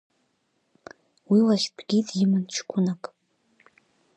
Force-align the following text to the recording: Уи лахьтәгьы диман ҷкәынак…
Уи 1.29 1.39
лахьтәгьы 1.47 1.99
диман 2.07 2.45
ҷкәынак… 2.53 3.03